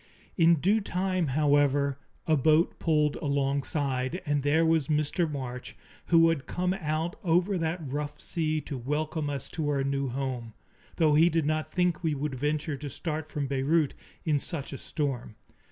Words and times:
In 0.35 0.55
due 0.55 0.81
time, 0.81 1.27
however, 1.37 1.99
a 2.25 2.35
boat 2.35 2.79
pulled 2.79 3.17
alongside, 3.17 4.19
and 4.25 4.41
there 4.41 4.65
was 4.65 4.87
Mr. 4.87 5.29
March, 5.31 5.75
who 6.07 6.29
had 6.29 6.47
come 6.47 6.73
out 6.73 7.15
over 7.23 7.55
that 7.59 7.85
rough 7.87 8.19
sea 8.19 8.61
to 8.61 8.79
welcome 8.79 9.29
us 9.29 9.47
to 9.49 9.69
our 9.69 9.83
new 9.83 10.09
home, 10.09 10.53
though 10.95 11.13
he 11.13 11.29
did 11.29 11.45
not 11.45 11.71
think 11.71 12.03
we 12.03 12.15
would 12.15 12.33
venture 12.33 12.77
to 12.77 12.89
start 12.89 13.29
from 13.29 13.45
Beirut 13.45 13.93
in 14.25 14.39
such 14.39 14.73
a 14.73 14.79
storm. 14.79 15.35